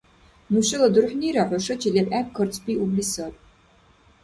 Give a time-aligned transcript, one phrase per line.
[0.51, 3.39] Нушала дурхӀнира хӀушачи лебгӀеб карцӀбиубли саби.